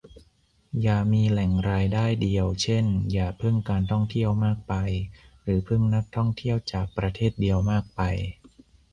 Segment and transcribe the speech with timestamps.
[0.81, 4.73] อย่ามีแหล่งรายได้เดียว เช่น อย่าพึ่งการท่องเที่ยวมากไป
[5.43, 8.01] หรือพึ่งนักท่องเที่ยวจากประเทศเดียวมากไป